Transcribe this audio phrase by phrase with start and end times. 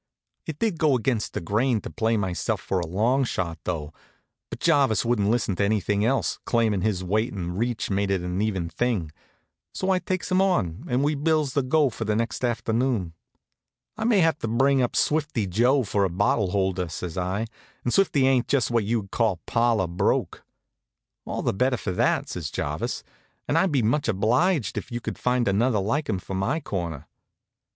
[0.47, 3.93] It did go against the grain to play myself for a longshot, though;
[4.49, 8.41] but Jarvis wouldn't listen to anything else, claimin' his weight and reach made it an
[8.41, 9.11] even thing.
[9.75, 13.13] So I takes him on, an' we bills the go for the next afternoon.
[13.95, 17.45] "I may have to bring up Swifty Joe for a bottle holder," says I,
[17.85, 20.43] "an' Swifty ain't just what you'd call parlor broke."
[21.27, 23.03] "All the better for that," says Jarvis.
[23.47, 27.05] "And I'd be much obliged if you'd find another like him for my corner."